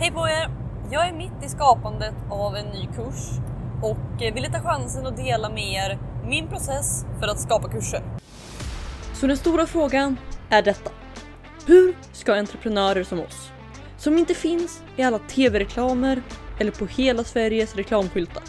Hej 0.00 0.10
på 0.10 0.28
er! 0.28 0.50
Jag 0.90 1.08
är 1.08 1.12
mitt 1.12 1.44
i 1.44 1.48
skapandet 1.48 2.14
av 2.30 2.56
en 2.56 2.66
ny 2.66 2.86
kurs 2.86 3.28
och 3.82 4.22
eh, 4.22 4.34
ville 4.34 4.50
ta 4.52 4.62
chansen 4.62 5.06
att 5.06 5.16
dela 5.16 5.50
med 5.50 5.72
er 5.72 5.98
min 6.28 6.48
process 6.48 7.04
för 7.18 7.28
att 7.28 7.40
skapa 7.40 7.68
kurser. 7.68 8.02
Så 9.14 9.26
den 9.26 9.36
stora 9.36 9.66
frågan 9.66 10.16
är 10.50 10.62
detta. 10.62 10.90
Hur 11.66 11.96
ska 12.12 12.34
entreprenörer 12.34 13.04
som 13.04 13.20
oss, 13.20 13.50
som 13.98 14.18
inte 14.18 14.34
finns 14.34 14.82
i 14.96 15.02
alla 15.02 15.18
tv-reklamer 15.18 16.22
eller 16.58 16.70
på 16.70 16.86
hela 16.86 17.24
Sveriges 17.24 17.76
reklamskyltar. 17.76 18.42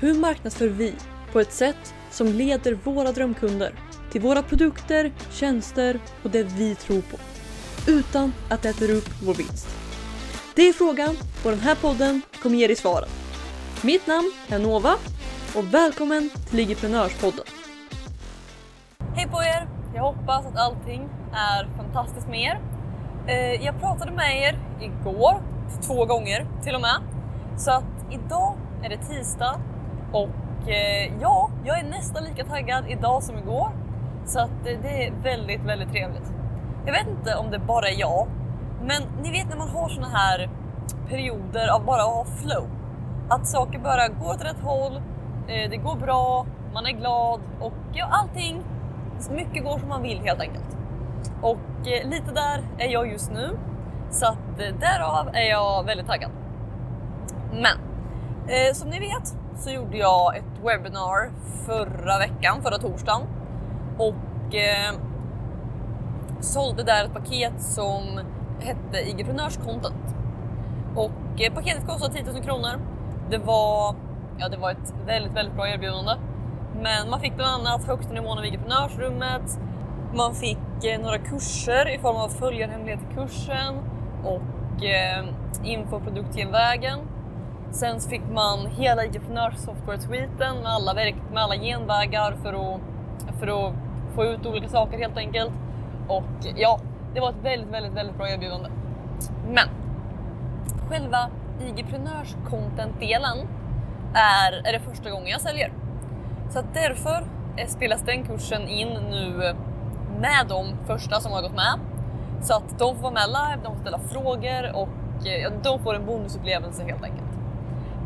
Hur 0.00 0.14
marknadsför 0.14 0.68
vi 0.68 0.94
på 1.32 1.40
ett 1.40 1.52
sätt 1.52 1.94
som 2.10 2.26
leder 2.26 2.78
våra 2.84 3.12
drömkunder 3.12 3.74
till 4.12 4.20
våra 4.20 4.42
produkter, 4.42 5.12
tjänster 5.30 6.00
och 6.22 6.30
det 6.30 6.42
vi 6.42 6.74
tror 6.74 7.00
på 7.00 7.16
utan 7.86 8.32
att 8.48 8.62
det 8.62 8.68
äter 8.68 8.90
upp 8.90 9.08
vår 9.22 9.34
vinst? 9.34 9.81
Det 10.54 10.68
är 10.68 10.72
frågan 10.72 11.16
och 11.44 11.50
den 11.50 11.60
här 11.60 11.74
podden 11.74 12.22
kommer 12.42 12.56
ge 12.56 12.66
dig 12.66 12.76
svaren. 12.76 13.08
Mitt 13.82 14.06
namn 14.06 14.32
är 14.48 14.58
Nova 14.58 14.94
och 15.56 15.74
välkommen 15.74 16.30
till 16.48 16.56
Ligiprenörspodden. 16.56 17.44
Hej 19.14 19.28
på 19.28 19.42
er! 19.42 19.68
Jag 19.94 20.02
hoppas 20.02 20.46
att 20.46 20.56
allting 20.56 21.08
är 21.32 21.76
fantastiskt 21.76 22.28
med 22.28 22.40
er. 22.40 22.60
Eh, 23.26 23.64
jag 23.64 23.80
pratade 23.80 24.12
med 24.12 24.42
er 24.42 24.58
igår, 24.80 25.42
två 25.86 26.04
gånger 26.04 26.46
till 26.62 26.74
och 26.74 26.80
med. 26.80 27.00
Så 27.56 27.70
att 27.70 28.06
idag 28.10 28.56
är 28.82 28.88
det 28.88 28.96
tisdag 28.96 29.60
och 30.12 30.70
eh, 30.70 31.12
ja, 31.20 31.50
jag 31.64 31.78
är 31.78 31.84
nästan 31.84 32.24
lika 32.24 32.44
taggad 32.44 32.84
idag 32.88 33.22
som 33.22 33.38
igår. 33.38 33.70
Så 34.26 34.38
att 34.38 34.66
eh, 34.66 34.78
det 34.82 35.06
är 35.06 35.12
väldigt, 35.22 35.60
väldigt 35.60 35.90
trevligt. 35.90 36.32
Jag 36.86 36.92
vet 36.92 37.06
inte 37.06 37.34
om 37.36 37.50
det 37.50 37.58
bara 37.58 37.88
är 37.88 38.00
jag, 38.00 38.28
men 38.82 39.02
ni 39.22 39.30
vet 39.30 39.48
när 39.48 39.56
man 39.56 39.68
har 39.68 39.88
såna 39.88 40.08
här 40.08 40.50
perioder 41.08 41.68
av 41.68 41.84
bara 41.84 42.02
att 42.02 42.08
ha 42.08 42.24
flow. 42.24 42.68
Att 43.28 43.46
saker 43.46 43.78
bara 43.78 44.08
går 44.08 44.34
åt 44.34 44.44
rätt 44.44 44.60
håll, 44.60 44.96
eh, 45.48 45.70
det 45.70 45.76
går 45.76 45.96
bra, 45.96 46.46
man 46.74 46.86
är 46.86 46.90
glad 46.92 47.40
och 47.60 47.72
ja, 47.92 48.08
allting, 48.10 48.62
mycket 49.30 49.64
går 49.64 49.78
som 49.78 49.88
man 49.88 50.02
vill 50.02 50.18
helt 50.18 50.40
enkelt. 50.40 50.76
Och 51.42 51.88
eh, 51.88 52.08
lite 52.08 52.32
där 52.34 52.62
är 52.78 52.88
jag 52.88 53.12
just 53.12 53.30
nu. 53.30 53.58
Så 54.10 54.26
att 54.26 54.60
eh, 54.60 54.74
därav 54.80 55.28
är 55.32 55.50
jag 55.50 55.84
väldigt 55.84 56.06
taggad. 56.06 56.30
Men 57.52 57.78
eh, 58.48 58.74
som 58.74 58.90
ni 58.90 58.98
vet 58.98 59.36
så 59.56 59.70
gjorde 59.70 59.96
jag 59.96 60.36
ett 60.36 60.58
webbinar 60.64 61.30
förra 61.66 62.18
veckan, 62.18 62.62
förra 62.62 62.78
torsdagen. 62.78 63.22
Och 63.98 64.54
eh, 64.54 64.94
sålde 66.40 66.82
där 66.82 67.04
ett 67.04 67.12
paket 67.14 67.62
som 67.62 68.20
hette 68.62 69.10
Igreprenörskontot. 69.10 69.92
Och 70.96 71.40
eh, 71.40 71.52
paketet 71.54 71.86
kostade 71.86 72.14
10 72.14 72.32
000 72.32 72.42
kronor. 72.42 72.80
Det 73.30 73.38
var, 73.38 73.94
ja, 74.38 74.48
det 74.48 74.56
var 74.56 74.70
ett 74.70 74.94
väldigt, 75.06 75.32
väldigt 75.32 75.54
bra 75.54 75.68
erbjudande. 75.68 76.12
Men 76.82 77.10
man 77.10 77.20
fick 77.20 77.36
bland 77.36 77.66
annat 77.66 77.84
högsta 77.84 78.12
nivån 78.12 78.38
av 78.38 78.44
Igreprenörsrummet. 78.44 79.60
Man 80.14 80.34
fick 80.34 80.84
eh, 80.84 81.00
några 81.00 81.18
kurser 81.18 81.94
i 81.94 81.98
form 81.98 82.16
av 82.16 82.28
följarhemlighet 82.28 83.00
i 83.10 83.14
kursen 83.14 83.74
och 84.24 84.84
eh, 84.84 85.24
info 85.64 86.00
produktgenvägen. 86.00 86.98
Sen 87.70 88.00
så 88.00 88.10
fick 88.10 88.22
man 88.34 88.66
hela 88.66 89.04
Igreprenörssoftware-sviten 89.04 90.00
software 90.00 90.00
suiten 90.00 90.56
med 90.62 90.72
alla, 90.72 90.94
med 91.32 91.42
alla 91.42 91.56
genvägar 91.56 92.36
för 92.42 92.52
att, 92.52 92.80
för 93.38 93.46
att 93.46 93.74
få 94.14 94.24
ut 94.24 94.46
olika 94.46 94.68
saker 94.68 94.98
helt 94.98 95.16
enkelt. 95.16 95.52
Och 96.08 96.24
ja, 96.56 96.80
det 97.14 97.20
var 97.20 97.30
ett 97.30 97.44
väldigt, 97.44 97.68
väldigt, 97.68 97.92
väldigt 97.92 98.16
bra 98.16 98.28
erbjudande. 98.28 98.68
Men 99.48 99.68
själva 100.88 101.30
IG-prenörs 101.60 102.36
content-delen 102.50 103.38
är, 104.14 104.68
är 104.68 104.72
det 104.72 104.80
första 104.80 105.10
gången 105.10 105.28
jag 105.28 105.40
säljer. 105.40 105.72
Så 106.50 106.58
att 106.58 106.74
därför 106.74 107.24
spelas 107.66 108.02
den 108.02 108.24
kursen 108.24 108.68
in 108.68 108.88
nu 109.10 109.54
med 110.20 110.46
de 110.48 110.66
första 110.86 111.20
som 111.20 111.32
har 111.32 111.42
gått 111.42 111.54
med. 111.54 111.78
Så 112.42 112.56
att 112.56 112.78
de 112.78 112.94
får 112.94 113.02
vara 113.02 113.12
med 113.12 113.28
live, 113.28 113.60
de 113.64 113.74
får 113.74 113.80
ställa 113.80 113.98
frågor 113.98 114.76
och 114.76 115.26
eh, 115.26 115.42
ja, 115.42 115.50
de 115.62 115.78
får 115.78 115.94
en 115.94 116.06
bonusupplevelse 116.06 116.84
helt 116.84 117.04
enkelt. 117.04 117.30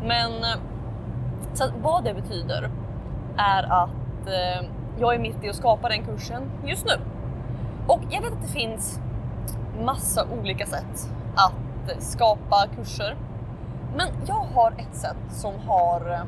Men 0.03 0.31
eh, 0.31 0.59
så 1.53 1.63
att 1.63 1.73
vad 1.81 2.03
det 2.03 2.13
betyder 2.13 2.69
är 3.37 3.63
att 3.63 4.27
eh, 4.27 4.67
jag 4.99 5.15
är 5.15 5.19
mitt 5.19 5.43
i 5.43 5.49
att 5.49 5.55
skapa 5.55 5.89
den 5.89 6.05
kursen 6.05 6.51
just 6.65 6.85
nu. 6.85 6.93
Och 7.87 7.99
jag 8.09 8.21
vet 8.21 8.33
att 8.33 8.41
det 8.41 8.47
finns 8.47 8.99
massa 9.85 10.25
olika 10.41 10.65
sätt 10.65 11.11
att 11.35 12.03
skapa 12.03 12.67
kurser. 12.75 13.15
Men 13.95 14.07
jag 14.25 14.45
har 14.53 14.71
ett 14.71 14.95
sätt 14.95 15.17
som 15.29 15.53
har, 15.67 16.25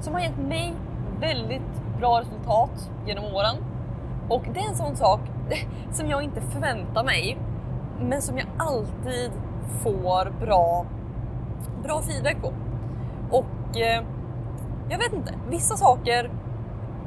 som 0.00 0.14
har 0.14 0.20
gett 0.20 0.38
mig 0.38 0.74
väldigt 1.20 1.98
bra 1.98 2.20
resultat 2.20 2.90
genom 3.06 3.24
åren. 3.24 3.56
Och 4.28 4.42
det 4.54 4.60
är 4.60 4.68
en 4.68 4.76
sån 4.76 4.96
sak 4.96 5.20
som 5.92 6.08
jag 6.08 6.22
inte 6.22 6.40
förväntar 6.40 7.04
mig, 7.04 7.38
men 8.00 8.22
som 8.22 8.38
jag 8.38 8.46
alltid 8.58 9.30
får 9.82 10.32
bra, 10.40 10.86
bra 11.82 12.02
feedback 12.02 12.36
på. 12.42 12.52
Och 13.30 13.80
eh, 13.80 14.04
jag 14.90 14.98
vet 14.98 15.12
inte, 15.12 15.34
vissa 15.50 15.76
saker 15.76 16.30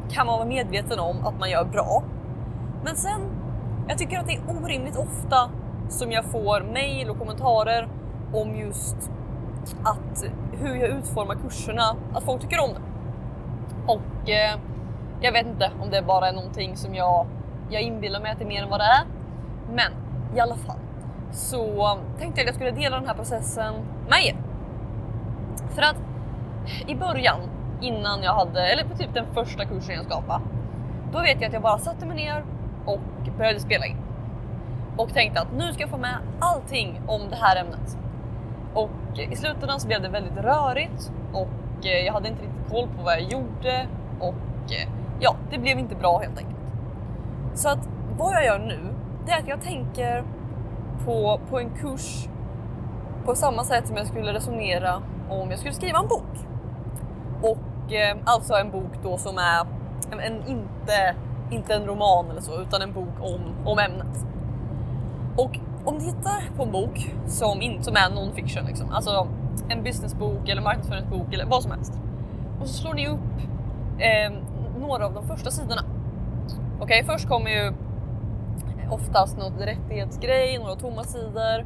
kan 0.09 0.27
man 0.27 0.37
vara 0.37 0.47
medveten 0.47 0.99
om 0.99 1.25
att 1.25 1.39
man 1.39 1.49
gör 1.49 1.65
bra. 1.65 2.03
Men 2.83 2.95
sen, 2.95 3.21
jag 3.87 3.97
tycker 3.97 4.19
att 4.19 4.27
det 4.27 4.33
är 4.33 4.41
orimligt 4.47 4.97
ofta 4.97 5.49
som 5.89 6.11
jag 6.11 6.25
får 6.25 6.61
mejl 6.73 7.09
och 7.09 7.19
kommentarer 7.19 7.87
om 8.33 8.55
just 8.55 9.11
att 9.83 10.23
hur 10.51 10.75
jag 10.75 10.89
utformar 10.89 11.35
kurserna, 11.35 11.95
att 12.13 12.23
folk 12.23 12.41
tycker 12.41 12.59
om 12.59 12.69
det. 12.73 12.81
Och 13.93 14.29
eh, 14.29 14.59
jag 15.21 15.31
vet 15.31 15.45
inte 15.45 15.71
om 15.81 15.89
det 15.89 16.01
bara 16.01 16.27
är 16.27 16.33
någonting 16.33 16.75
som 16.75 16.95
jag, 16.95 17.27
jag 17.69 17.81
inbillar 17.81 18.21
mig 18.21 18.31
att 18.31 18.37
det 18.37 18.43
är 18.43 18.47
mer 18.47 18.63
än 18.63 18.69
vad 18.69 18.79
det 18.79 18.83
är. 18.83 19.05
Men 19.73 19.91
i 20.35 20.39
alla 20.39 20.55
fall 20.55 20.77
så 21.31 21.97
tänkte 22.19 22.41
jag 22.41 22.43
att 22.43 22.45
jag 22.45 22.55
skulle 22.55 22.71
dela 22.71 22.99
den 22.99 23.07
här 23.07 23.15
processen 23.15 23.73
med 24.09 24.25
er. 24.25 24.35
För 25.69 25.81
att 25.81 25.95
i 26.87 26.95
början, 26.95 27.39
innan 27.81 28.23
jag 28.23 28.33
hade, 28.33 28.67
eller 28.67 28.83
på 28.83 28.97
typ 28.97 29.13
den 29.13 29.25
första 29.33 29.65
kursen 29.65 29.95
jag 29.95 30.05
skapade, 30.05 30.43
då 31.11 31.19
vet 31.19 31.41
jag 31.41 31.47
att 31.47 31.53
jag 31.53 31.61
bara 31.61 31.77
satte 31.77 32.05
mig 32.05 32.15
ner 32.15 32.43
och 32.85 33.29
började 33.37 33.59
spela 33.59 33.85
in. 33.85 33.97
Och 34.97 35.13
tänkte 35.13 35.41
att 35.41 35.53
nu 35.53 35.73
ska 35.73 35.81
jag 35.81 35.89
få 35.89 35.97
med 35.97 36.17
allting 36.39 37.01
om 37.07 37.21
det 37.29 37.35
här 37.35 37.55
ämnet. 37.55 37.97
Och 38.73 39.19
i 39.31 39.35
slutändan 39.35 39.79
så 39.79 39.87
blev 39.87 40.01
det 40.01 40.09
väldigt 40.09 40.37
rörigt 40.37 41.11
och 41.33 41.85
eh, 41.85 42.05
jag 42.05 42.13
hade 42.13 42.27
inte 42.27 42.41
riktigt 42.41 42.71
koll 42.71 42.87
på 42.97 43.03
vad 43.03 43.13
jag 43.13 43.21
gjorde 43.21 43.87
och 44.19 44.71
eh, 44.71 44.89
ja, 45.19 45.35
det 45.51 45.57
blev 45.57 45.79
inte 45.79 45.95
bra 45.95 46.19
helt 46.19 46.37
enkelt. 46.37 46.59
Så 47.53 47.69
att 47.69 47.89
vad 48.17 48.33
jag 48.33 48.45
gör 48.45 48.59
nu, 48.59 48.79
det 49.25 49.31
är 49.31 49.39
att 49.39 49.47
jag 49.47 49.61
tänker 49.61 50.23
på, 51.05 51.39
på 51.49 51.59
en 51.59 51.69
kurs 51.69 52.27
på 53.25 53.35
samma 53.35 53.63
sätt 53.63 53.87
som 53.87 53.97
jag 53.97 54.07
skulle 54.07 54.33
resonera 54.33 55.01
om 55.29 55.49
jag 55.49 55.59
skulle 55.59 55.73
skriva 55.73 55.99
en 55.99 56.07
bok. 56.07 56.47
Och 57.41 57.93
eh, 57.93 58.17
alltså 58.25 58.53
en 58.53 58.71
bok 58.71 58.91
då 59.03 59.17
som 59.17 59.37
är 59.37 59.67
en, 60.11 60.19
en, 60.19 60.47
inte, 60.47 61.15
inte 61.53 61.73
en 61.73 61.85
roman 61.85 62.29
eller 62.29 62.41
så, 62.41 62.61
utan 62.61 62.81
en 62.81 62.93
bok 62.93 63.19
om, 63.19 63.41
om 63.65 63.79
ämnet. 63.79 64.25
Och 65.37 65.59
om 65.85 65.95
ni 65.95 66.05
tittar 66.05 66.55
på 66.57 66.63
en 66.63 66.71
bok 66.71 67.13
som, 67.27 67.61
inte, 67.61 67.83
som 67.83 67.95
är 67.95 68.09
non-fiction, 68.09 68.67
liksom, 68.67 68.91
alltså 68.91 69.27
en 69.69 69.83
businessbok 69.83 70.49
eller 70.49 70.61
marknadsföringsbok 70.61 71.33
eller 71.33 71.45
vad 71.45 71.63
som 71.63 71.71
helst. 71.71 71.93
Och 72.61 72.67
så 72.67 72.73
slår 72.73 72.93
ni 72.93 73.07
upp 73.07 73.19
eh, 73.99 74.33
några 74.79 75.05
av 75.05 75.13
de 75.13 75.27
första 75.27 75.51
sidorna. 75.51 75.81
Okej, 76.79 77.03
okay, 77.03 77.03
först 77.03 77.27
kommer 77.27 77.51
ju 77.51 77.73
oftast 78.89 79.37
något 79.37 79.61
rättighetsgrej, 79.61 80.57
några 80.57 80.75
tomma 80.75 81.03
sidor. 81.03 81.65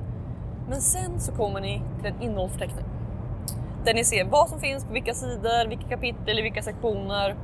Men 0.69 0.81
sen 0.81 1.19
så 1.19 1.31
kommer 1.31 1.61
ni 1.61 1.81
till 1.97 2.05
en 2.05 2.21
innehållsförteckning. 2.21 2.85
Där 3.85 3.93
ni 3.93 4.03
ser 4.03 4.25
vad 4.25 4.49
som 4.49 4.59
finns 4.59 4.85
på 4.85 4.93
vilka 4.93 5.13
sidor, 5.13 5.69
vilka 5.69 5.87
kapitel, 5.87 6.40
i 6.40 6.41
vilka 6.41 6.61
sektioner. 6.61 7.35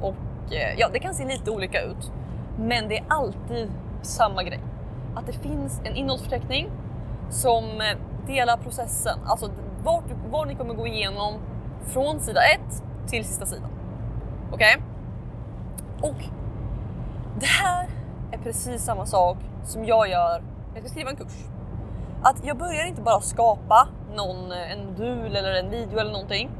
Och 0.00 0.14
Eh, 0.50 0.74
ja, 0.78 0.88
det 0.92 0.98
kan 0.98 1.14
se 1.14 1.24
lite 1.24 1.50
olika 1.50 1.82
ut. 1.82 2.12
Men 2.58 2.88
det 2.88 2.98
är 2.98 3.04
alltid 3.08 3.70
samma 4.02 4.42
grej. 4.42 4.60
Att 5.14 5.26
det 5.26 5.32
finns 5.32 5.80
en 5.84 5.96
innehållsförteckning 5.96 6.70
som 7.30 7.64
eh, 7.64 8.26
delar 8.26 8.56
processen. 8.56 9.18
Alltså 9.26 9.50
vart, 9.84 10.04
var 10.30 10.46
ni 10.46 10.54
kommer 10.54 10.74
gå 10.74 10.86
igenom 10.86 11.34
från 11.84 12.20
sida 12.20 12.40
1 12.40 12.60
till 13.06 13.24
sista 13.24 13.46
sidan. 13.46 13.70
Okej? 14.52 14.76
Okay? 14.76 16.10
Och 16.10 16.24
det 17.40 17.46
här 17.46 17.88
är 18.32 18.38
precis 18.38 18.84
samma 18.84 19.06
sak 19.06 19.36
som 19.64 19.84
jag 19.84 20.08
gör 20.08 20.40
när 20.40 20.74
jag 20.74 20.82
ska 20.82 20.88
skriva 20.88 21.10
en 21.10 21.16
kurs. 21.16 21.32
Att 22.22 22.44
jag 22.44 22.56
börjar 22.56 22.86
inte 22.86 23.02
bara 23.02 23.20
skapa 23.20 23.88
någon, 24.14 24.52
eh, 24.52 24.72
en 24.72 24.86
modul 24.86 25.36
eller 25.36 25.52
en 25.54 25.70
video 25.70 25.98
eller 25.98 26.12
någonting. 26.12 26.50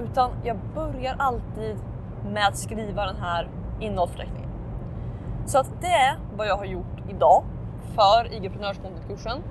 Utan 0.00 0.30
jag 0.44 0.56
börjar 0.74 1.16
alltid 1.18 1.76
med 2.32 2.46
att 2.48 2.58
skriva 2.58 3.06
den 3.06 3.16
här 3.16 3.48
innehållsförteckningen. 3.80 4.50
Så 5.46 5.58
att 5.58 5.80
det 5.80 5.92
är 5.92 6.18
vad 6.36 6.46
jag 6.46 6.56
har 6.56 6.64
gjort 6.64 7.10
idag 7.10 7.44
för 7.94 8.32
IG-prenörskontot-kursen. 8.32 9.42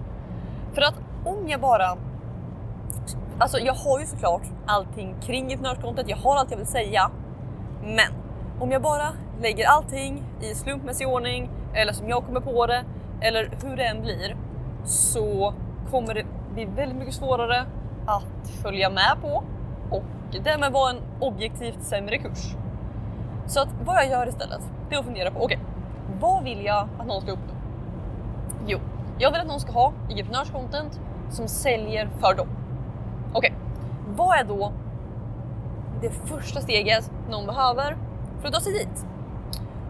För 0.73 0.81
att 0.81 0.95
om 1.25 1.47
jag 1.47 1.61
bara 1.61 1.97
Alltså 3.39 3.59
jag 3.59 3.73
har 3.73 3.99
ju 3.99 4.05
såklart 4.05 4.41
allting 4.65 5.15
kring 5.21 5.43
entreprenörskontot, 5.43 6.09
jag 6.09 6.17
har 6.17 6.35
allt 6.35 6.51
jag 6.51 6.57
vill 6.57 6.67
säga. 6.67 7.11
Men 7.83 8.13
om 8.59 8.71
jag 8.71 8.81
bara 8.81 9.09
lägger 9.41 9.67
allting 9.67 10.23
i 10.41 10.55
slumpmässig 10.55 11.07
ordning 11.07 11.49
eller 11.73 11.93
som 11.93 12.09
jag 12.09 12.25
kommer 12.25 12.39
på 12.39 12.65
det 12.65 12.83
eller 13.21 13.49
hur 13.63 13.75
det 13.75 13.83
än 13.83 14.01
blir 14.01 14.35
så 14.85 15.53
kommer 15.91 16.13
det 16.13 16.25
bli 16.53 16.65
väldigt 16.65 16.97
mycket 16.97 17.13
svårare 17.13 17.65
att 18.05 18.49
följa 18.61 18.89
med 18.89 19.17
på 19.21 19.43
och 19.91 20.03
därmed 20.43 20.71
vara 20.71 20.89
en 20.89 21.01
objektivt 21.19 21.83
sämre 21.83 22.17
kurs. 22.17 22.55
Så 23.45 23.61
att 23.61 23.69
vad 23.85 23.95
jag 23.95 24.07
gör 24.07 24.27
istället, 24.27 24.61
det 24.89 24.95
är 24.95 24.99
att 24.99 25.05
fundera 25.05 25.31
på 25.31 25.43
okej, 25.43 25.57
okay, 25.57 26.19
vad 26.21 26.43
vill 26.43 26.65
jag 26.65 26.87
att 26.99 27.07
någon 27.07 27.21
ska 27.21 27.31
uppnå? 27.31 27.53
Jo, 28.67 28.79
jag 29.19 29.31
vill 29.31 29.41
att 29.41 29.47
någon 29.47 29.59
ska 29.59 29.71
ha 29.71 29.93
entreprenörscontent 30.09 30.99
som 31.29 31.47
säljer 31.47 32.09
för 32.19 32.35
dem. 32.35 32.47
Okej, 33.33 33.51
okay, 33.51 33.51
vad 34.15 34.39
är 34.39 34.43
då 34.43 34.71
det 36.01 36.09
första 36.09 36.61
steget 36.61 37.11
någon 37.29 37.45
behöver 37.45 37.97
för 38.41 38.47
att 38.47 38.53
ta 38.53 38.59
sig 38.59 38.73
dit? 38.73 39.05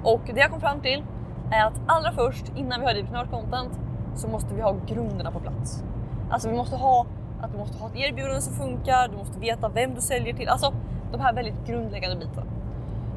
Och 0.04 0.22
det 0.26 0.40
jag 0.40 0.52
kom 0.52 0.62
fram 0.62 0.82
till 0.82 1.04
är 1.52 1.66
att 1.66 1.82
allra 1.88 2.12
först 2.12 2.52
innan 2.56 2.80
vi 2.80 2.86
har 2.86 2.94
entreprenörscontent 2.94 3.80
så 4.16 4.28
måste 4.28 4.56
vi 4.56 4.62
ha 4.62 4.76
grunderna 4.88 5.32
på 5.32 5.40
plats. 5.40 5.84
Alltså 6.30 6.50
vi 6.50 6.56
måste 6.56 6.76
ha 6.76 7.06
att 7.42 7.52
du 7.52 7.58
måste 7.58 7.78
ha 7.78 7.88
ett 7.88 7.96
erbjudande 7.96 8.42
som 8.42 8.54
funkar, 8.54 9.08
du 9.08 9.18
måste 9.18 9.40
veta 9.40 9.70
vem 9.70 9.96
du 9.96 10.02
säljer 10.02 10.34
till, 10.34 10.50
alltså 10.50 10.74
de 11.12 11.22
här 11.22 11.34
väldigt 11.34 11.68
grundläggande 11.68 12.16
bitarna. 12.16 12.52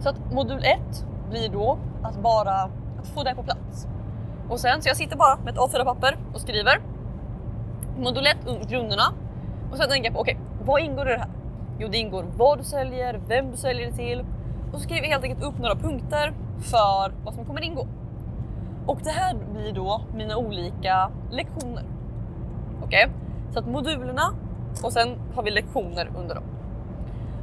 Så 0.01 0.09
att 0.09 0.33
modul 0.33 0.65
1 0.65 1.07
blir 1.31 1.49
då 1.49 1.79
att 2.03 2.23
bara 2.23 2.55
att 3.01 3.09
få 3.15 3.23
det 3.23 3.35
på 3.35 3.43
plats. 3.43 3.87
Och 4.49 4.61
sen 4.61 4.83
så 4.83 4.89
jag 4.89 4.97
sitter 4.97 5.17
bara 5.17 5.37
med 5.37 5.55
ett 5.55 5.61
A4-papper 5.61 6.17
och 6.35 6.41
skriver 6.41 6.81
modul 7.99 8.27
1, 8.27 8.37
grunderna. 8.69 9.13
Och 9.71 9.77
sen 9.77 9.89
tänker 9.89 10.09
jag 10.09 10.15
på 10.15 10.21
okej, 10.21 10.35
okay, 10.35 10.67
vad 10.67 10.81
ingår 10.81 11.09
i 11.09 11.13
det 11.13 11.19
här? 11.19 11.31
Jo, 11.79 11.89
det 11.89 11.99
ingår 11.99 12.25
vad 12.37 12.59
du 12.59 12.65
säljer, 12.65 13.21
vem 13.29 13.51
du 13.51 13.57
säljer 13.57 13.91
det 13.91 13.97
till 13.97 14.25
och 14.73 14.79
så 14.79 14.81
skriver 14.81 15.03
jag 15.03 15.11
helt 15.11 15.25
enkelt 15.25 15.45
upp 15.45 15.59
några 15.59 15.75
punkter 15.75 16.33
för 16.61 17.13
vad 17.25 17.35
som 17.35 17.45
kommer 17.45 17.65
ingå. 17.65 17.87
Och 18.87 18.99
det 19.05 19.11
här 19.11 19.37
blir 19.53 19.73
då 19.73 20.01
mina 20.15 20.37
olika 20.37 21.11
lektioner. 21.31 21.85
Okej, 22.83 23.05
okay? 23.05 23.17
så 23.53 23.59
att 23.59 23.67
modulerna 23.67 24.35
och 24.83 24.93
sen 24.93 25.19
har 25.35 25.43
vi 25.43 25.51
lektioner 25.51 26.11
under 26.19 26.35
dem. 26.35 26.45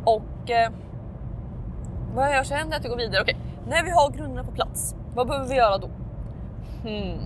Och 0.05 0.51
eh, 0.51 0.71
vad 2.13 2.25
jag 2.25 2.33
gör 2.36 2.44
sen 2.44 2.74
att 2.74 2.83
jag 2.83 2.89
går 2.89 2.98
vidare. 2.98 3.21
Okej, 3.21 3.36
okay. 3.36 3.69
när 3.69 3.83
vi 3.83 3.89
har 3.89 4.10
grunderna 4.10 4.44
på 4.44 4.51
plats, 4.51 4.95
vad 5.15 5.27
behöver 5.27 5.48
vi 5.48 5.56
göra 5.56 5.77
då? 5.77 5.89
Hmm. 6.83 7.19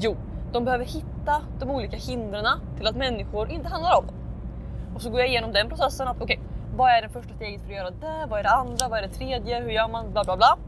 Jo, 0.00 0.16
de 0.52 0.64
behöver 0.64 0.84
hitta 0.84 1.42
de 1.60 1.70
olika 1.70 1.96
hindren 1.96 2.46
till 2.76 2.86
att 2.86 2.96
människor 2.96 3.50
inte 3.50 3.68
handlar 3.68 3.98
om 3.98 4.06
dem. 4.06 4.14
Och 4.94 5.02
så 5.02 5.10
går 5.10 5.20
jag 5.20 5.28
igenom 5.28 5.52
den 5.52 5.68
processen. 5.68 6.08
att 6.08 6.20
Okej, 6.20 6.38
okay, 6.38 6.48
vad 6.76 6.90
är 6.90 7.02
det 7.02 7.08
första 7.08 7.34
steget 7.34 7.60
för 7.60 7.68
att 7.68 7.76
göra 7.76 7.90
det? 7.90 8.26
Vad 8.30 8.38
är 8.38 8.42
det 8.42 8.50
andra? 8.50 8.88
Vad 8.88 8.98
är 8.98 9.02
det 9.02 9.14
tredje? 9.14 9.60
Hur 9.60 9.70
gör 9.70 9.88
man? 9.88 10.12
Bla 10.12 10.24
bla 10.24 10.36
bla. 10.36 10.58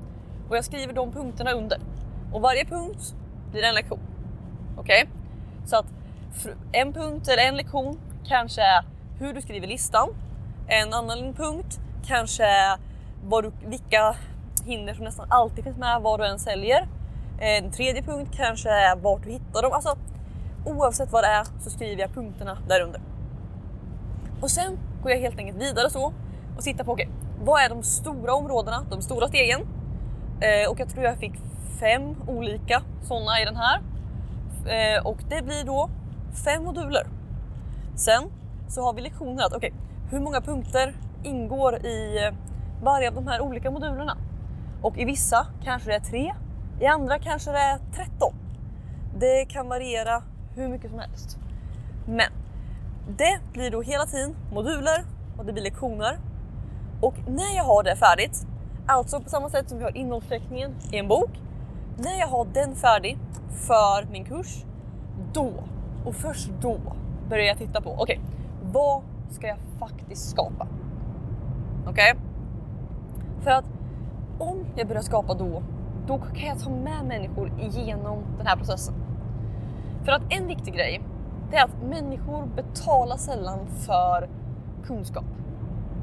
Och 0.49 0.57
jag 0.57 0.65
skriver 0.65 0.93
de 0.93 1.13
punkterna 1.13 1.53
under. 1.53 1.79
Och 2.33 2.41
varje 2.41 2.65
punkt 2.65 3.15
blir 3.53 3.63
en 3.63 3.75
lektion. 3.75 4.01
Okej? 4.79 5.03
Okay? 5.03 5.15
Så 5.67 5.77
att 5.77 5.87
en 6.73 6.93
punkt 6.93 7.29
eller 7.29 7.43
en 7.43 7.57
lektion 7.57 8.01
kanske 8.29 8.63
är 8.63 8.85
hur 9.19 9.35
du 9.35 9.41
skriver 9.41 9.67
listan. 9.67 10.09
En 10.69 10.93
annan 10.93 11.35
punkt 11.35 11.81
kanske 12.07 12.45
är 12.45 12.79
vad 13.25 13.45
du, 13.45 13.53
vilka 13.67 14.17
hinder 14.65 14.95
som 14.95 15.05
nästan 15.05 15.27
alltid 15.31 15.65
finns 15.65 15.77
med 15.77 16.01
vad 16.03 16.21
du 16.21 16.27
än 16.27 16.39
säljer. 16.39 16.89
Eh, 17.39 17.65
en 17.65 17.71
tredje 17.71 18.03
punkt 18.03 18.31
kanske 18.37 18.71
är 18.71 18.97
vart 18.97 19.25
du 19.25 19.31
hittar 19.31 19.63
dem. 19.63 19.73
Alltså, 19.73 19.97
oavsett 20.65 21.13
vad 21.13 21.25
det 21.25 21.29
är 21.29 21.45
så 21.61 21.71
skriver 21.71 22.03
jag 22.03 22.15
punkterna 22.15 22.59
därunder. 22.69 23.01
Och 24.41 24.51
sen 24.51 24.79
går 25.03 25.13
jag 25.13 25.19
helt 25.19 25.39
enkelt 25.39 25.63
vidare 25.63 25.91
så 25.91 26.13
och 26.57 26.63
tittar 26.63 26.85
på 26.85 26.93
okay, 26.93 27.09
vad 27.45 27.63
är 27.63 27.69
de 27.69 27.83
stora 27.83 28.35
områdena, 28.35 28.85
de 28.91 29.03
stora 29.03 29.29
stegen. 29.29 29.61
Eh, 30.41 30.71
och 30.71 30.81
jag 30.81 30.89
tror 30.89 31.05
jag 31.05 31.19
fick 31.19 31.33
fem 31.81 32.17
olika 32.27 32.83
sådana 33.03 33.41
i 33.41 33.45
den 33.45 33.57
här. 33.57 33.81
Eh, 34.67 35.07
och 35.07 35.19
det 35.29 35.43
blir 35.43 35.65
då 35.65 35.91
fem 36.45 36.65
moduler. 36.65 37.07
Sen 37.97 38.23
så 38.69 38.83
har 38.83 38.93
vi 38.93 39.01
lektioner 39.01 39.45
att 39.45 39.53
okej, 39.53 39.73
okay, 39.73 40.11
hur 40.11 40.21
många 40.21 40.41
punkter 40.41 40.95
ingår 41.23 41.87
i 41.87 42.31
varje 42.83 43.09
av 43.09 43.15
de 43.15 43.27
här 43.27 43.41
olika 43.41 43.71
modulerna? 43.71 44.17
Och 44.83 44.99
i 44.99 45.05
vissa 45.05 45.47
kanske 45.65 45.91
det 45.91 45.97
är 45.97 46.01
tre, 46.01 46.35
i 46.81 46.87
andra 46.87 47.19
kanske 47.19 47.51
det 47.51 47.59
är 47.59 47.79
13. 47.79 48.35
Det 49.19 49.45
kan 49.45 49.69
variera 49.69 50.23
hur 50.55 50.69
mycket 50.69 50.91
som 50.91 50.99
helst. 50.99 51.39
Men 52.07 52.33
det 53.09 53.41
blir 53.53 53.71
då 53.71 53.83
hela 53.83 54.07
tiden 54.07 54.37
moduler 54.53 55.05
och 55.39 55.45
det 55.45 55.53
blir 55.53 55.63
lektioner. 55.63 56.19
Och 57.01 57.15
när 57.29 57.57
jag 57.57 57.65
har 57.65 57.83
det 57.83 57.97
färdigt, 57.97 58.47
alltså 58.87 59.21
på 59.21 59.29
samma 59.29 59.51
sätt 59.51 59.69
som 59.69 59.79
vi 59.79 59.85
har 59.85 59.97
innehållsförteckningen 59.97 60.75
i 60.93 60.99
en 60.99 61.09
bok. 61.09 61.31
När 61.99 62.21
jag 62.21 62.27
har 62.27 62.45
den 62.45 62.75
färdig 62.75 63.19
för 63.67 64.11
min 64.11 64.25
kurs, 64.25 64.65
då 65.33 65.53
och 66.05 66.15
först 66.15 66.51
då 66.61 66.79
börjar 67.29 67.45
jag 67.45 67.59
titta 67.59 67.81
på 67.81 67.91
okej, 67.91 68.03
okay, 68.03 68.19
vad 68.73 69.03
ska 69.31 69.47
jag 69.47 69.59
faktiskt 69.79 70.31
skapa? 70.31 70.67
Okej? 71.87 72.13
Okay? 72.13 72.24
För 73.45 73.51
att 73.51 73.65
om 74.39 74.67
jag 74.77 74.89
börjar 74.89 75.03
skapa 75.03 75.35
då, 75.35 75.63
då 76.07 76.19
kan 76.19 76.49
jag 76.49 76.59
ta 76.59 76.71
med 76.71 77.05
människor 77.05 77.53
igenom 77.61 78.19
den 78.39 78.47
här 78.47 78.57
processen. 78.57 78.95
För 80.05 80.13
att 80.13 80.23
en 80.31 80.47
viktig 80.47 80.75
grej, 80.75 81.01
det 81.51 81.57
är 81.57 81.65
att 81.65 81.83
människor 81.83 82.47
betalar 82.47 83.17
sällan 83.17 83.67
för 83.67 84.29
kunskap. 84.87 85.25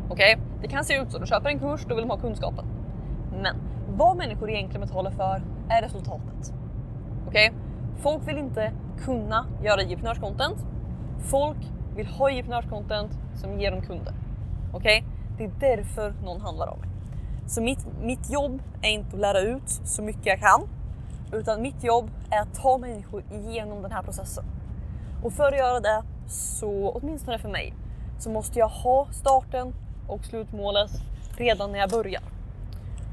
Okej? 0.10 0.36
Okay? 0.36 0.46
Det 0.62 0.68
kan 0.68 0.84
se 0.84 0.98
ut 0.98 1.12
så, 1.12 1.20
du 1.20 1.26
köper 1.26 1.50
en 1.50 1.60
kurs, 1.60 1.86
då 1.90 1.96
vill 1.96 2.04
de 2.04 2.10
ha 2.10 2.18
kunskapen. 2.18 2.66
Men 3.42 3.56
vad 3.98 4.18
människor 4.18 4.50
egentligen 4.50 4.88
betalar 4.88 5.12
för 5.12 5.42
är 5.70 5.82
resultatet. 5.82 6.54
Okej? 7.28 7.50
Okay? 7.50 7.60
Folk 8.02 8.28
vill 8.28 8.38
inte 8.38 8.72
kunna 9.00 9.46
göra 9.64 9.82
entreprenörscontent. 9.82 10.66
Folk 11.20 11.72
vill 11.96 12.08
ha 12.08 12.30
entreprenörscontent 12.30 13.12
som 13.36 13.60
ger 13.60 13.72
dem 13.72 13.82
kunder. 13.82 14.14
Okej? 14.74 15.06
Okay? 15.38 15.48
Det 15.60 15.68
är 15.68 15.78
därför 15.78 16.14
någon 16.24 16.42
handlar 16.42 16.68
om 16.68 16.80
mig. 16.80 16.91
Så 17.52 17.62
mitt, 17.62 17.86
mitt 18.02 18.30
jobb 18.30 18.62
är 18.82 18.90
inte 18.90 19.16
att 19.16 19.22
lära 19.22 19.40
ut 19.40 19.70
så 19.84 20.02
mycket 20.02 20.26
jag 20.26 20.40
kan, 20.40 20.70
utan 21.32 21.62
mitt 21.62 21.84
jobb 21.84 22.10
är 22.30 22.42
att 22.42 22.54
ta 22.54 22.78
människor 22.78 23.24
igenom 23.32 23.82
den 23.82 23.92
här 23.92 24.04
processen. 24.04 24.44
Och 25.24 25.34
för 25.34 25.52
att 25.52 25.58
göra 25.58 25.80
det, 25.80 26.04
så 26.28 26.90
åtminstone 26.90 27.40
för 27.40 27.50
mig, 27.50 27.74
så 28.20 28.30
måste 28.30 28.60
jag 28.60 28.68
ha 28.68 29.08
starten 29.12 29.74
och 30.08 30.26
slutmålet 30.26 30.92
redan 31.38 31.72
när 31.72 31.80
jag 31.80 31.90
börjar. 31.90 32.22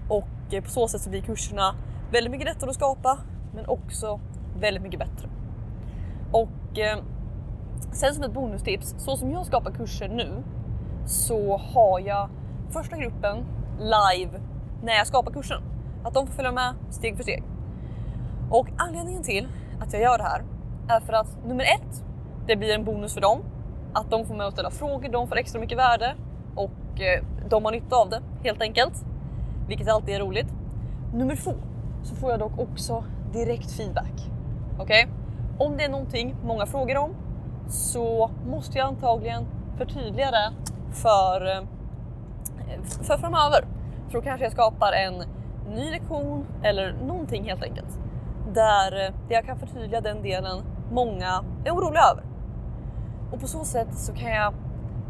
Och 0.09 0.55
eh, 0.55 0.63
på 0.63 0.71
så 0.71 0.89
sätt 0.89 1.01
så 1.01 1.11
blir 1.11 1.23
kurserna 1.23 1.75
väldigt 2.13 2.31
mycket 2.31 2.47
lättare 2.47 2.71
att 2.71 2.77
skapa, 2.77 3.19
men 3.55 3.67
också 3.67 4.21
väldigt 4.61 4.83
mycket 4.83 4.99
bättre. 4.99 5.29
Och 6.33 6.79
eh, 6.79 6.99
sen 7.93 8.15
som 8.15 8.25
ett 8.25 8.33
bonustips, 8.35 8.95
så 8.99 9.17
som 9.17 9.31
jag 9.31 9.47
skapar 9.47 9.71
kurser 9.71 10.09
nu 10.09 10.43
så 11.07 11.57
har 11.57 12.01
jag 12.01 12.29
första 12.71 12.97
gruppen 12.97 13.45
live 13.79 14.41
när 14.83 14.93
jag 14.93 15.07
skapar 15.07 15.33
kursen. 15.33 15.63
Att 16.05 16.15
de 16.15 16.27
får 16.27 16.35
följa 16.35 16.53
med 16.53 16.75
steg 16.91 17.17
för 17.17 17.23
steg. 17.23 17.43
Och 18.51 18.69
anledningen 18.77 19.23
till 19.23 19.49
att 19.81 19.93
jag 19.93 20.03
gör 20.03 20.19
det 20.19 20.25
här 20.25 20.43
är 20.89 21.01
för 21.01 21.13
att 21.13 21.47
nummer 21.47 21.65
ett, 21.65 22.05
det 22.47 22.57
blir 22.57 22.75
en 22.75 22.85
bonus 22.85 23.15
för 23.15 23.21
dem. 23.21 23.41
Att 23.93 24.11
de 24.11 24.27
får 24.27 24.35
med 24.35 24.47
att 24.47 24.53
ställa 24.53 24.71
frågor, 24.71 25.09
de 25.09 25.29
får 25.29 25.37
extra 25.39 25.61
mycket 25.61 25.79
värde 25.79 26.15
och 26.55 27.01
eh, 27.01 27.25
de 27.49 27.65
har 27.65 27.73
nytta 27.73 27.97
av 27.97 28.11
det 28.11 28.23
helt 28.45 28.63
enkelt. 28.63 29.05
Vilket 29.69 29.89
alltid 29.89 30.15
är 30.15 30.21
roligt. 30.21 30.53
Nummer 31.15 31.37
två 31.37 31.55
så 32.03 32.15
får 32.15 32.31
jag 32.31 32.39
dock 32.39 32.59
också 32.59 33.05
direkt 33.33 33.71
feedback. 33.71 34.31
Okej? 34.79 35.05
Okay? 35.05 35.67
Om 35.67 35.77
det 35.77 35.85
är 35.85 35.89
någonting 35.89 36.37
många 36.45 36.67
frågar 36.67 36.97
om 36.97 37.15
så 37.69 38.31
måste 38.47 38.79
jag 38.79 38.89
antagligen 38.89 39.47
förtydliga 39.79 40.31
det 40.31 40.53
för, 40.93 41.57
eh, 41.57 41.63
för 43.03 43.19
framöver. 43.19 43.65
För 44.07 44.13
då 44.13 44.21
kanske 44.21 44.45
jag 44.45 44.53
skapar 44.53 44.93
en 44.93 45.15
ny 45.75 45.91
lektion 45.91 46.47
eller 46.63 46.93
någonting 46.93 47.45
helt 47.45 47.63
enkelt. 47.63 47.99
Eh, 48.49 48.55
där 48.55 49.13
jag 49.29 49.45
kan 49.45 49.59
förtydliga 49.59 50.01
den 50.01 50.23
delen 50.23 50.63
många 50.93 51.45
är 51.65 51.71
oroliga 51.71 52.03
över. 52.13 52.25
Och 53.33 53.41
på 53.41 53.47
så 53.47 53.65
sätt 53.65 53.95
så 53.95 54.15
kan 54.15 54.31
jag 54.31 54.55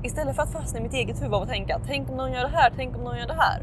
istället 0.02 0.36
för 0.36 0.42
att 0.42 0.52
fastna 0.52 0.80
i 0.80 0.82
mitt 0.82 0.92
eget 0.92 1.22
huvud 1.22 1.34
och 1.34 1.48
tänka 1.48 1.80
tänk 1.86 2.10
om 2.10 2.16
någon 2.16 2.32
gör 2.32 2.42
det 2.42 2.56
här, 2.56 2.72
tänk 2.76 2.96
om 2.96 3.04
någon 3.04 3.18
gör 3.18 3.26
det 3.26 3.38
här. 3.38 3.62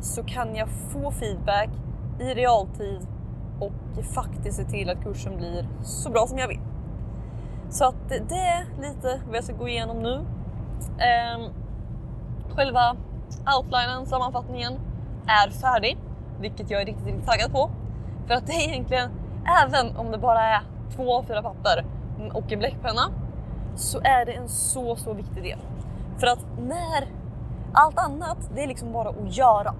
Så 0.00 0.24
kan 0.24 0.56
jag 0.56 0.68
få 0.68 1.10
feedback 1.10 1.68
i 2.20 2.34
realtid 2.34 3.06
och 3.60 4.04
faktiskt 4.04 4.56
se 4.56 4.64
till 4.64 4.90
att 4.90 5.02
kursen 5.02 5.36
blir 5.36 5.68
så 5.82 6.10
bra 6.10 6.26
som 6.26 6.38
jag 6.38 6.48
vill. 6.48 6.60
Så 7.70 7.84
att 7.84 8.08
det 8.08 8.34
är 8.34 8.80
lite 8.80 9.20
vad 9.26 9.36
jag 9.36 9.44
ska 9.44 9.52
gå 9.52 9.68
igenom 9.68 10.02
nu. 10.02 10.24
Ehm, 10.98 11.52
själva 12.50 12.96
outlinen, 13.56 14.06
sammanfattningen, 14.06 14.72
är 15.26 15.50
färdig, 15.50 15.98
vilket 16.40 16.70
jag 16.70 16.82
är 16.82 16.86
riktigt, 16.86 17.06
riktigt 17.06 17.26
taggad 17.26 17.52
på. 17.52 17.70
För 18.26 18.34
att 18.34 18.46
det 18.46 18.52
är 18.52 18.68
egentligen, 18.68 19.10
även 19.62 19.96
om 19.96 20.10
det 20.10 20.18
bara 20.18 20.42
är 20.42 20.60
två, 20.96 21.22
fyra 21.22 21.42
papper 21.42 21.84
och 22.32 22.52
en 22.52 22.58
bläckpenna, 22.58 23.10
så 23.76 24.00
är 24.00 24.26
det 24.26 24.32
en 24.32 24.48
så, 24.48 24.96
så 24.96 25.12
viktig 25.12 25.42
del. 25.42 25.58
För 26.18 26.26
att 26.26 26.46
när 26.58 27.08
allt 27.72 27.98
annat, 27.98 28.50
det 28.54 28.62
är 28.62 28.66
liksom 28.66 28.92
bara 28.92 29.08
att 29.08 29.36
göra. 29.36 29.74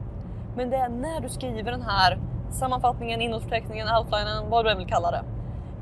Men 0.56 0.70
det 0.70 0.76
är 0.76 0.88
när 0.88 1.20
du 1.20 1.28
skriver 1.28 1.70
den 1.70 1.82
här 1.82 2.18
sammanfattningen, 2.50 3.20
innehållsförteckningen, 3.20 3.88
outlinen, 3.98 4.50
vad 4.50 4.64
du 4.64 4.70
än 4.70 4.78
vill 4.78 4.86
kalla 4.86 5.10
det. 5.10 5.22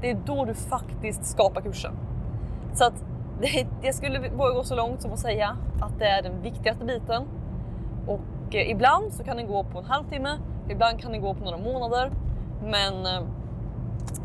Det 0.01 0.11
är 0.11 0.15
då 0.27 0.45
du 0.45 0.55
faktiskt 0.55 1.25
skapar 1.25 1.61
kursen. 1.61 1.93
Så 2.75 2.85
att 2.85 3.05
det, 3.41 3.67
jag 3.83 3.95
skulle 3.95 4.29
våga 4.29 4.55
gå 4.55 4.65
så 4.65 4.75
långt 4.75 5.03
som 5.03 5.13
att 5.13 5.19
säga 5.19 5.57
att 5.81 5.99
det 5.99 6.07
är 6.07 6.23
den 6.23 6.43
viktigaste 6.43 6.85
biten. 6.85 7.23
Och 8.53 8.57
eh, 8.57 8.71
ibland 8.71 9.13
så 9.13 9.25
kan 9.25 9.37
den 9.37 9.47
gå 9.47 9.65
på 9.65 9.79
en 9.79 9.85
halvtimme, 9.85 10.39
ibland 10.69 11.01
kan 11.01 11.13
den 11.13 11.21
gå 11.21 11.35
på 11.35 11.45
några 11.45 11.59
månader. 11.59 12.13
Men 12.63 13.07
eh, 13.07 13.29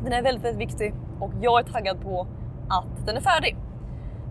den 0.04 0.14
är 0.14 0.22
väldigt, 0.22 0.44
väldigt 0.44 0.70
viktig 0.70 0.94
och 1.20 1.32
jag 1.42 1.60
är 1.60 1.64
taggad 1.64 2.02
på 2.02 2.28
att 2.70 3.06
den 3.06 3.18
är 3.18 3.22
färdig. 3.22 3.58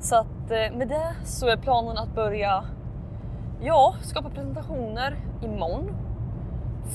Så 0.00 0.16
att 0.16 0.50
eh, 0.50 0.76
med 0.76 0.88
det 0.88 1.14
så 1.24 1.48
är 1.48 1.56
planen 1.56 1.98
att 1.98 2.14
börja 2.14 2.64
ja, 3.60 3.94
skapa 4.02 4.30
presentationer 4.30 5.16
imorgon 5.42 5.90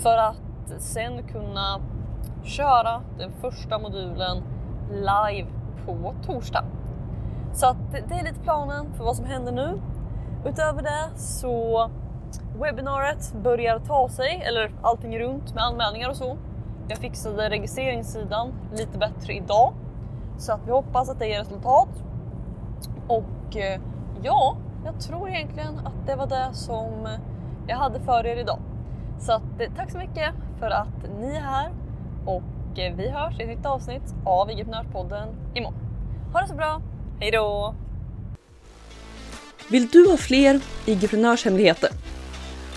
för 0.04 0.18
att 0.18 0.74
sen 0.78 1.28
kunna 1.28 1.80
köra 2.44 3.02
den 3.18 3.32
första 3.32 3.80
modulen 3.80 4.44
live 4.92 5.48
på 5.86 6.14
torsdag. 6.26 6.66
Så 7.54 7.68
att 7.68 7.92
det 7.92 8.16
är 8.16 8.24
lite 8.24 8.40
planen 8.44 8.94
för 8.94 9.04
vad 9.04 9.16
som 9.16 9.26
händer 9.26 9.52
nu. 9.52 9.82
Utöver 10.46 10.82
det 10.82 11.20
så 11.20 11.90
webbinariet 12.60 13.34
börjar 13.44 13.80
ta 13.80 14.10
sig, 14.10 14.44
eller 14.48 14.72
allting 14.82 15.20
runt 15.20 15.54
med 15.54 15.64
anmälningar 15.64 16.10
och 16.10 16.18
så. 16.18 16.38
Jag 16.88 16.98
fixade 16.98 17.50
registreringssidan 17.50 18.54
lite 18.74 18.98
bättre 18.98 19.34
idag 19.34 19.74
så 20.38 20.54
att 20.54 20.68
vi 20.68 20.72
hoppas 20.72 21.10
att 21.10 21.20
det 21.20 21.28
ger 21.28 21.40
resultat. 21.40 21.90
Och 23.08 23.58
eh, 23.58 23.82
ja, 24.24 24.58
jag 24.86 25.00
tror 25.00 25.30
egentligen 25.30 25.80
att 25.80 26.08
det 26.08 26.16
var 26.16 26.28
det 26.28 26.50
som 26.54 27.08
jag 27.68 27.78
hade 27.78 28.00
för 28.00 28.26
er 28.26 28.36
idag. 28.36 28.60
Så 29.20 29.32
att, 29.32 29.42
eh, 29.60 29.72
tack 29.76 29.92
så 29.92 29.98
mycket 29.98 30.34
för 30.60 30.70
att 30.70 31.20
ni 31.20 31.36
är 31.36 31.42
här 31.42 31.72
och 32.26 32.80
eh, 32.80 32.96
vi 32.96 33.10
hörs 33.10 33.40
i 33.40 33.44
ett 33.44 33.50
nytt 33.50 33.66
avsnitt 33.66 34.16
av 34.26 34.50
IG-podden 34.50 35.28
imorgon. 35.54 35.80
Ha 36.34 36.42
det 36.42 36.48
så 36.48 36.56
bra, 36.56 36.82
hejdå! 37.20 37.76
Vill 39.72 39.88
du 39.88 40.10
ha 40.10 40.18
fler 40.18 40.62
IG-hemligheter? 40.86 41.90